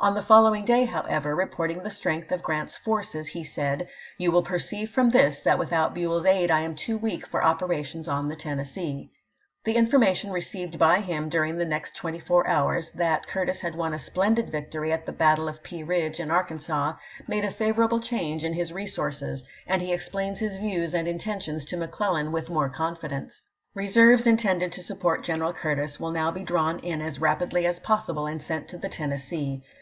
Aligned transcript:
On 0.00 0.14
the 0.14 0.22
following 0.22 0.64
day, 0.64 0.84
however, 0.84 1.34
reporting 1.34 1.82
the 1.82 1.90
strength 1.90 2.30
of 2.30 2.40
Grrant's 2.40 2.76
forces, 2.76 3.26
he 3.26 3.42
said:" 3.42 3.88
You 4.16 4.30
will 4.30 4.44
perceive 4.44 4.90
from 4.92 5.10
this 5.10 5.40
that 5.40 5.58
without 5.58 5.92
Buell's 5.92 6.24
aid 6.24 6.52
I 6.52 6.60
am 6.62 6.76
too 6.76 6.96
weak 6.96 7.26
for 7.26 7.42
operations 7.42 8.06
on 8.06 8.28
the 8.28 8.36
Tennessee." 8.36 9.10
The 9.64 9.74
information 9.74 10.30
received 10.30 10.78
by 10.78 11.00
him 11.00 11.28
during 11.28 11.56
the 11.56 11.64
next 11.64 11.96
twenty 11.96 12.20
four 12.20 12.46
hours, 12.46 12.92
that 12.92 13.26
Curtis 13.26 13.58
had 13.58 13.74
won 13.74 13.92
a 13.92 13.98
splendid 13.98 14.52
victory 14.52 14.92
at 14.92 15.04
the 15.04 15.10
battle 15.12 15.48
of 15.48 15.64
Pea 15.64 15.82
Ridge 15.82 16.20
in 16.20 16.30
Arkansas, 16.30 16.92
made 17.26 17.44
a 17.44 17.50
favorable 17.50 17.98
change 17.98 18.44
in 18.44 18.52
his 18.52 18.72
re 18.72 18.86
sources, 18.86 19.42
and 19.66 19.82
he 19.82 19.92
explains 19.92 20.38
his 20.38 20.58
views 20.58 20.94
and 20.94 21.08
intentions 21.08 21.64
to 21.64 21.76
McClellan 21.76 22.30
with 22.30 22.50
more 22.50 22.68
confidence: 22.68 23.48
Reserves 23.74 24.28
intended 24.28 24.70
to 24.74 24.80
support 24.82 25.24
General 25.24 25.52
Curtis 25.52 25.98
will 25.98 26.12
now 26.12 26.30
be 26.30 26.44
drawn 26.44 26.78
in 26.78 27.02
as 27.02 27.20
rapidly 27.20 27.66
as 27.66 27.80
possible 27.80 28.26
and 28.28 28.40
sent 28.40 28.68
to 28.68 28.78
the 28.78 28.88
Tennes 28.88 29.24
see. 29.24 29.64